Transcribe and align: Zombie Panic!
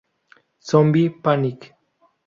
Zombie 0.65 1.11
Panic! 1.21 1.75